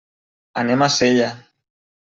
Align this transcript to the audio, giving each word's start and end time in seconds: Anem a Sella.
Anem 0.61 0.85
a 0.85 0.89
Sella. 0.95 1.31